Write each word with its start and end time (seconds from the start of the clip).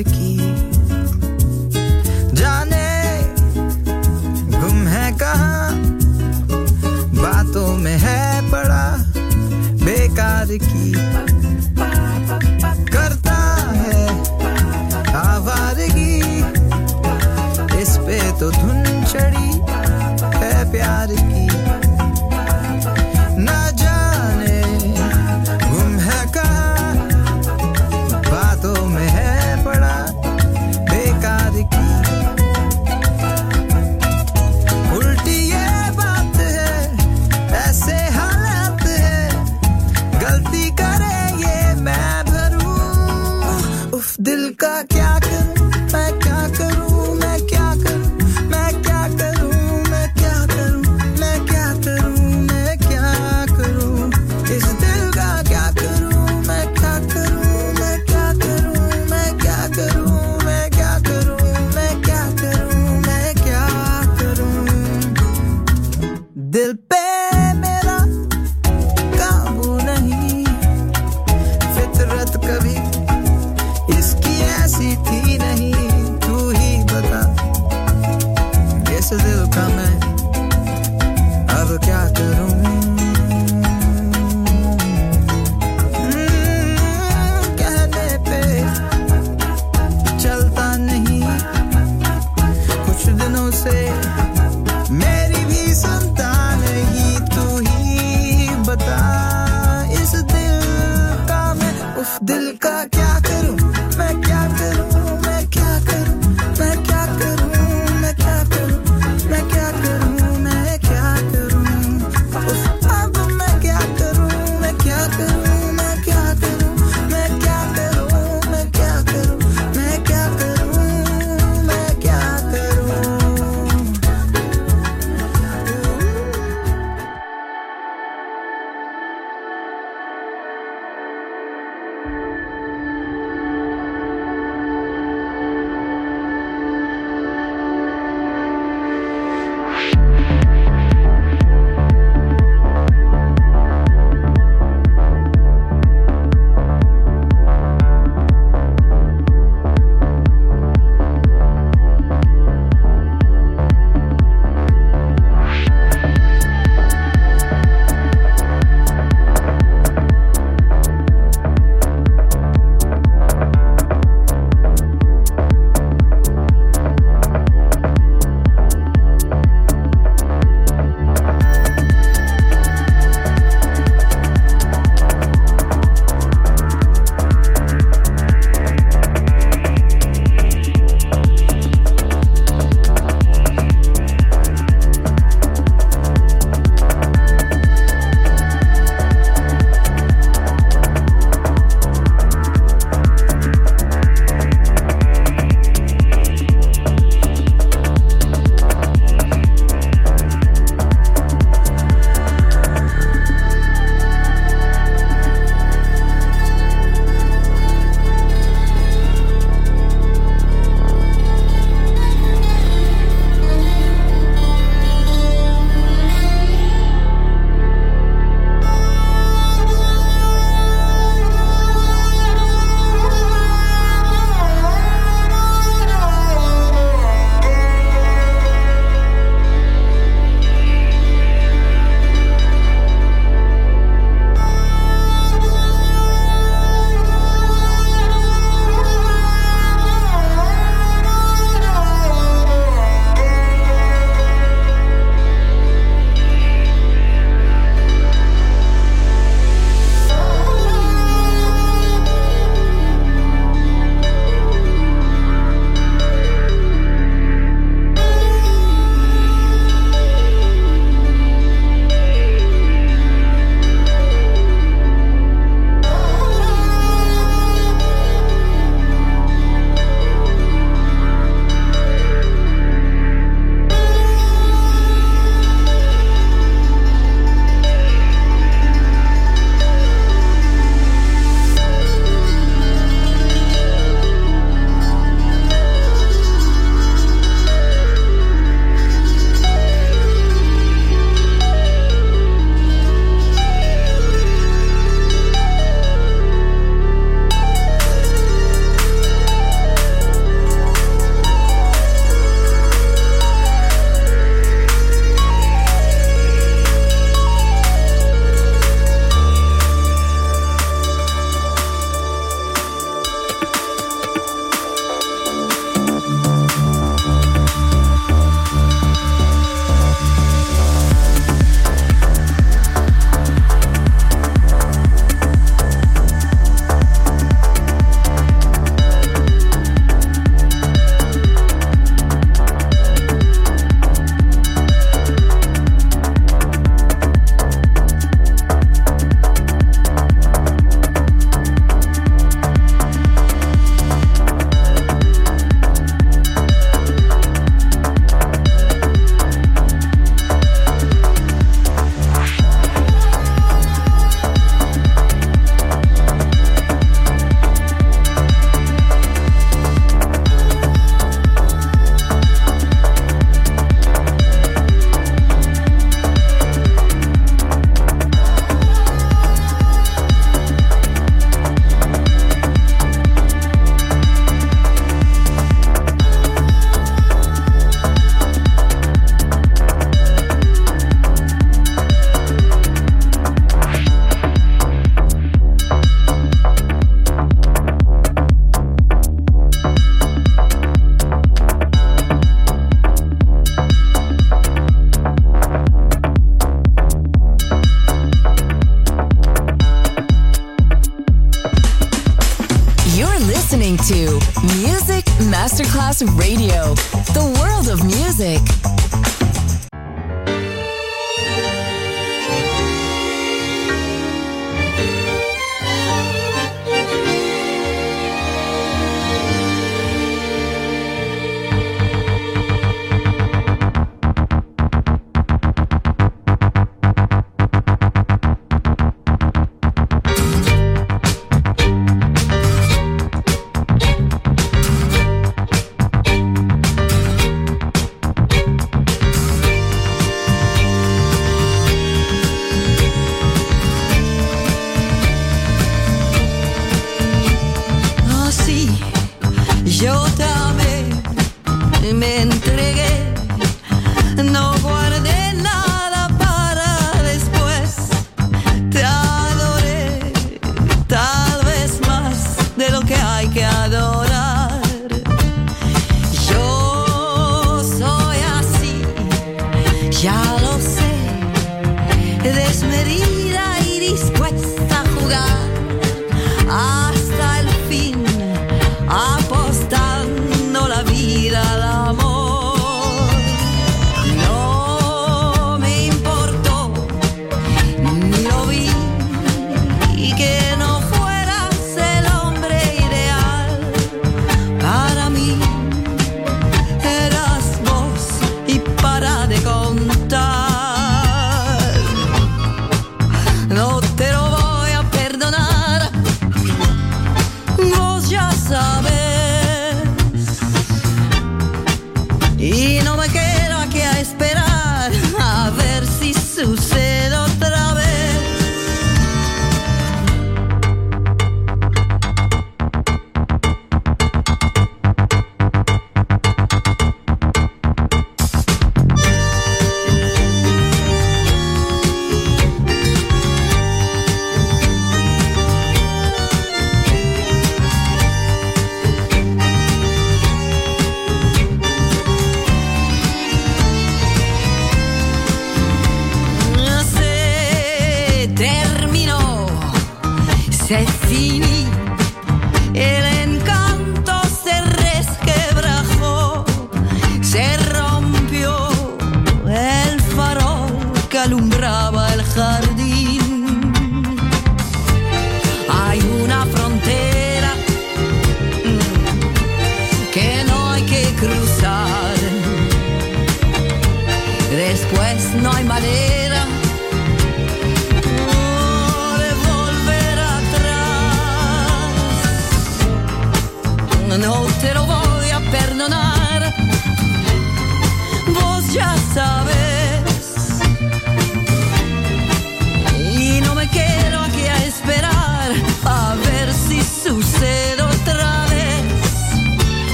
aqui. 0.00 0.59